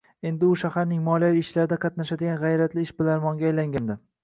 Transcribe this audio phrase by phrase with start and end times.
[0.27, 4.03] Endi u shaharning moliyaviy ishlarida qatnashadigan g`ayratli ishbilarmonga aylangandi